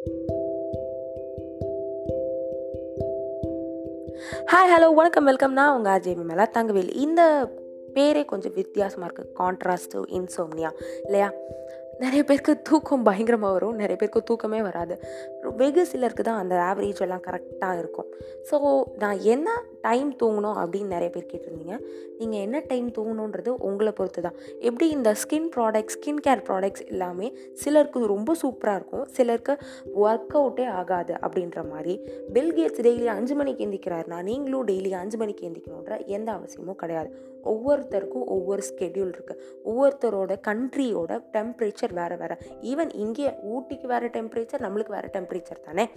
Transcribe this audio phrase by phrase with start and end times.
[0.00, 0.12] Hi
[4.46, 5.24] hello வணக்கம்.
[5.24, 6.94] Welcome நான் உங்கள் அஜய் மேலா தங்கவேல்.
[6.94, 7.50] இந்த
[7.94, 10.70] பேரே கொஞ்சம் வித்தியாசமாக இருக்குது கான்ட்ராஸ்ட் இன்சோம்னியா
[11.04, 11.32] இல்லையா?
[11.98, 13.74] நிறைய பேருக்கு தூக்கம் பயங்கரமாக வரும்.
[13.74, 15.00] நிறைய பேருக்கு தூக்கமே வராது.
[15.60, 18.08] வெகு சிலருக்கு தான் அந்த ஆவரேஜ் எல்லாம் கரெக்டாக இருக்கும்.
[18.48, 18.56] ஸோ
[19.02, 19.48] நான் என்ன
[19.86, 21.76] டைம் தூங்கணும் அப்படின்னு நிறைய பேர் கேட்டிருந்தீங்க.
[22.20, 24.36] நீங்கள் என்ன டைம் தூங்கணுன்றது உங்களை பொறுத்து தான்
[24.68, 27.28] எப்படி இந்த skin products skin care products எல்லாமே
[27.62, 29.06] சிலருக்கு ரொம்ப சூப்பராக இருக்கும்.
[29.16, 29.54] சிலருக்கு
[30.04, 31.94] ஒர்க் அவுட்டே ஆகாது அப்படின்ற மாதிரி
[32.36, 37.10] பில்கேட்ஸ் டெய்லி அஞ்சு மணிக்கு எந்திக்கிறாருனா நீங்களும் டெய்லி அஞ்சு மணிக்கு எந்திக்கணுன்ற எந்த அவசியமும் கிடையாது.
[37.52, 42.36] ஒவ்வொருத்தருக்கும் ஒவ்வொரு ஸ்கெடியூல் இருக்குது ஒவ்வொருத்தரோட கண்ட்ரியோட டெம்பரேச்சர் வேறு வேறு.
[42.72, 45.90] ஈவன் இங்கே ஊட்டிக்கு வேறு டெம்பரேச்சர் நம்மளுக்கு வேறு டெம்பரேச்சர் தானே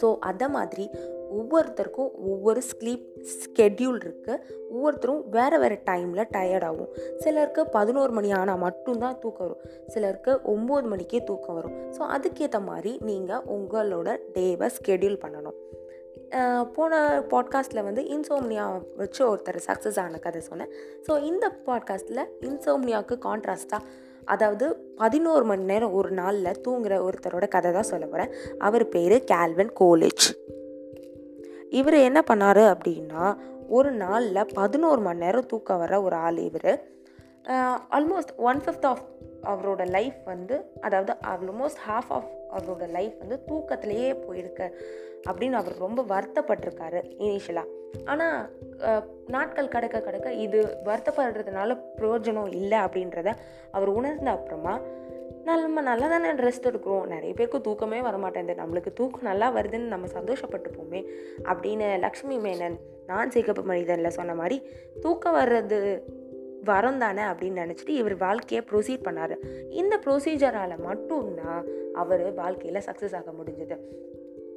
[0.00, 0.90] ஸோ அதை மாதிரி
[1.38, 9.18] ஒவ்வொருத்தருக்கும் ஒவ்வொரு ஸ்லீப் ஸ்கெட்யூல் இருக்குது ஒவ்வொருத்தரும் வேறு வேறு டைமில் டயர்டாகும் சிலருக்கு பதினோரு மணி ஆனால் மட்டும்தான்
[9.18, 9.86] தூக்கம் வரும்.
[9.86, 11.72] சிலருக்கு ஒம்பது மணிக்கே தூக்கம் வரும்.
[11.72, 15.54] ஸோ அதுக்கேற்ற மாதிரி நீங்கள் உங்களோட டேவை ஸ்கெடியூல் பண்ணணும்.
[16.72, 20.68] போன பாட்காஸ்ட்டில் வந்து இன்சோம்னியா வச்சு ஒருத்தர் சக்ஸஸ் ஆன கதை சொன்னேன்.
[21.08, 23.80] ஸோ இந்த பாட்காஸ்ட்டில் இன்சோம்னியாவுக்கு கான்ட்ராஸ்ட்டாக
[24.24, 29.72] அதாவது பதினோரு மணி நேரம் ஒரு நாளில் தூங்குற ஒருத்தரோட கதை தான் சொல்ல போகிறேன் அவர் பேர் கேல்வன்
[29.80, 30.26] கோலேஜ்
[31.70, 33.24] இவர் என்ன பண்ணார் அப்படின்னா
[33.68, 36.72] ஒரு நாளில் பதினோரு மணி நேரம் தூக்கம் வர ஒரு ஆள் இவர்.
[37.90, 39.02] ஆல்மோஸ்ட் ஒன் ஃபிஃப்த் ஆஃப்
[39.42, 44.66] அவரோட லைஃப் வந்து அதாவது ஆல்மோஸ்ட் ஹாஃப் ஆஃப் அவரோட லைஃப் வந்து தூக்கத்திலேயே போயிருக்கு
[45.28, 47.68] அப்படின்னு அவர் ரொம்ப வருத்தப்பட்டிருக்காரு இனிஷியலாக
[48.04, 48.38] ஆனால்
[49.26, 53.34] நாட்கள் கடக்க கடக்க இது வருத்தப்படுறதுனால பிரயோஜனம் இல்லை அப்படின்றத
[53.70, 54.80] அவர் உணர்ந்த அப்புறமா
[55.44, 57.06] நம்ம நல்லா தானே ரெஸ்ட் எடுக்கிறோம்.
[57.06, 61.00] நிறைய பேருக்கு தூக்கமே வரமாட்டேங்குது நம்மளுக்கு தூக்கம் நல்லா வருதுன்னு நம்ம சந்தோஷப்பட்டுப்போமே
[61.44, 64.56] அப்படின்னு லக்ஷ்மி மேனன் நான் சிகப்பு மனிதனில் சொன்ன மாதிரி
[65.00, 66.02] தூக்கம் வர்றது
[66.64, 69.34] வரம் தானே அப்படின்னு நினச்சிட்டு இவர் வாழ்க்கையை ப்ரொசீட் பண்ணார்.
[69.70, 71.64] இந்த ப்ரொசீஜரால் மட்டும்தான்
[71.94, 73.76] அவர் வாழ்க்கையில் சக்ஸஸ் ஆக முடிஞ்சது.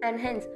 [0.08, 0.48] அண்ட் ஹென்ஸ்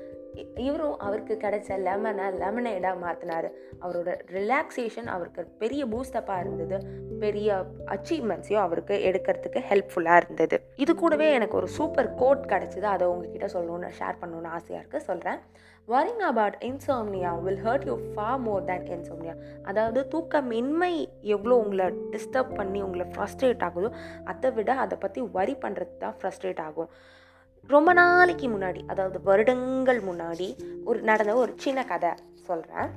[0.63, 3.47] இவரும் அவருக்கு கிடைச்ச லெமனை லெமனேடாக மாற்றினார்
[3.83, 6.77] அவரோட ரிலாக்ஸேஷன் அவருக்கு பெரிய பூஸ்டப்பாக இருந்தது.
[7.23, 7.49] பெரிய
[7.95, 10.57] அச்சீவ்மெண்ட்ஸையும் அவருக்கு எடுக்கிறதுக்கு ஹெல்ப்ஃபுல்லாக இருந்தது.
[10.83, 12.87] இது கூடவே எனக்கு ஒரு சூப்பர் கோட் கிடச்சிது.
[12.95, 15.41] அதை உங்ககிட்ட சொல்லணும்னு ஷேர் பண்ணணும்னு ஆசையாக இருக்குது சொல்கிறேன்
[15.87, 19.35] worrying about insomnia will hurt you for more than insomnia
[19.71, 20.93] அதாவது தூக்கமின்மை
[21.35, 23.91] எவ்வளோ உங்களை டிஸ்டர்ப் பண்ணி உங்களை ஃப்ரஸ்ட்ரேட் ஆகுதோ
[24.31, 26.89] அதை விட அதை பற்றி வரி பண்ணுறது தான் ஃப்ரஸ்ட்ரேட் ஆகும்.
[27.69, 30.47] ரொம்ப நாளைக்கு முன்னாடி அதாவது வருடங்கள் முன்னாடி
[30.83, 32.11] ஒரு நடந்த ஒரு சின்ன கதை
[32.41, 32.89] சொல்கிறேன்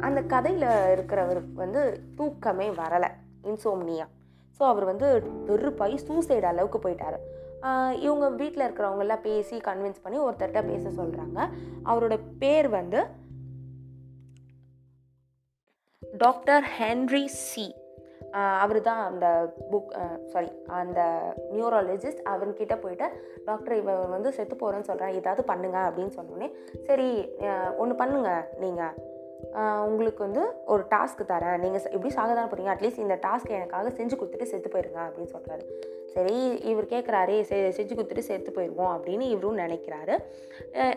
[0.00, 1.82] அந்த கதையில் இருக்கிறவர் வந்து
[2.16, 3.10] தூக்கமே வரலை
[3.42, 4.06] இன்சோம்னியா
[4.60, 5.08] ஸோ அவர் வந்து
[5.46, 7.18] வெறுப்பாய் சூசைட் அளவுக்கு போயிட்டார்.
[7.98, 11.38] இவங்க வீட்டில் இருக்கிறவங்கெல்லாம் பேசி கன்வின்ஸ் பண்ணி ஒருத்தர்கிட்ட பேச சொல்கிறாங்க
[11.84, 13.00] அவரோட பேர் வந்து
[16.18, 17.66] டாக்டர் ஹென்ரி சி.
[18.62, 19.26] அவர் தான் அந்த
[19.70, 19.90] புக்
[20.32, 21.00] சாரி அந்த
[21.56, 23.08] நியூரலஜிஸ்ட் அவன்கிட்ட போயிட்டு
[23.48, 26.48] டாக்டர் இவன் வந்து செத்து போகிறேன்னு சொல்கிறேன் ஏதாவது பண்ணுங்க அப்படின்னு சொன்னோடனே
[26.88, 27.10] சரி
[27.82, 28.30] ஒன்று பண்ணுங்க
[28.64, 28.94] நீங்கள்
[29.88, 30.42] உங்களுக்கு வந்து
[30.72, 31.58] ஒரு டாஸ்க்கு தரேன்.
[31.62, 35.64] நீங்கள் எப்படி சாக தானே போகிறீங்க அட்லீஸ்ட் இந்த டாஸ்க் எனக்காக செஞ்சு கொடுத்துட்டு செத்து போயிருங்க அப்படின்னு சொல்கிறாரு
[36.14, 36.36] சரி
[36.70, 40.14] இவர் கேட்குறாரே செ செஞ்சு கொடுத்துட்டு செத்து போயிடுவோம் அப்படின்னு இவரும் நினைக்கிறாரு.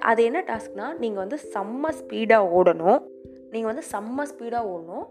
[0.09, 3.01] அது என்ன டாஸ்க்னால் நீங்கள் வந்து செம்ம ஸ்பீடாக ஓடணும்.
[3.53, 5.07] நீங்கள் வந்து செம்ம ஸ்பீடாக ஓடணும்.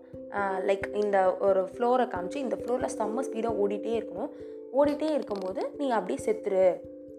[0.68, 1.18] லைக் இந்த
[1.48, 4.30] ஒரு ஃப்ளோரை காமிச்சு இந்த ஃப்ளோரில் செம்ம ஸ்பீடாக ஓடிட்டே இருக்கணும்.
[4.78, 6.64] ஓடிட்டே இருக்கும்போது நீ அப்படியே செத்துரு.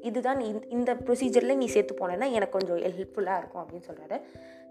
[0.10, 0.40] இதுதான்
[0.78, 4.18] இந்த ப்ரொசீஜரில் நீ சேர்த்து போனேன்னா எனக்கு கொஞ்சம் ஹெல்ப்ஃபுல்லாக இருக்கும் அப்படின்னு சொல்கிறாரு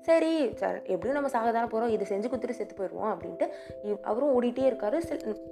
[0.07, 3.47] சரி சார் எப்படியும் நம்ம சாக தானே போகிறோம் இது செஞ்சு கொடுத்துட்டு செத்து போயிடுவோம் அப்படின்ட்டு
[4.03, 4.99] அவரும் ஓடிட்டே இருக்காரு.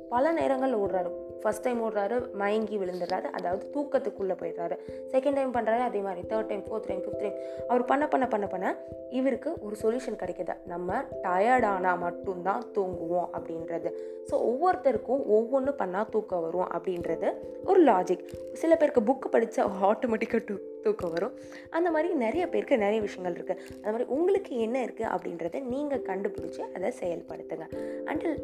[0.09, 1.11] பல நேரங்களில் ஓடுறாரு.
[1.43, 4.77] ஃபஸ்ட் டைம் ஓடுறாரு மயங்கி விழுந்துடுறாரு அதாவது தூக்கத்துக்குள்ளே போயிடுறாரு.
[5.13, 6.29] செகண்ட் டைம் பண்ணுறாரு அதே மாதிரி.
[6.29, 7.37] Third time fourth time fifth time
[7.69, 8.77] அவர் பண்ண பண்ண பண்ண பண்ண
[9.11, 10.57] இவருக்கு ஒரு சொல்யூஷன் கிடைக்கிது.
[10.65, 13.91] நம்ம டயர்டானால் மட்டும்தான் தூங்குவோம் அப்படின்றது.
[14.31, 17.31] ஸோ ஒவ்வொருத்தருக்கும் ஒவ்வொன்று பண்ணால் தூக்கம் வரும் அப்படின்றது
[17.65, 20.57] ஒரு லாஜிக் சில பேருக்கு புக்கு படித்தா ஆட்டோமேட்டிக்காக டூ
[20.87, 21.35] தூக்கம் வரும்.
[21.77, 26.63] அந்த மாதிரி நிறைய பேருக்கு நிறைய விஷயங்கள் இருக்குது அந்த மாதிரி உங்களுக்கு என்ன இருக்குது அப்படின்றத நீங்கள் கண்டுபிடிச்சி
[26.77, 27.67] அதை செயல்படுத்துங்க.
[28.11, 28.39] Until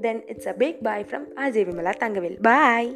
[0.00, 2.90] then it's a big bye from Ajay Vimala Thangavel bye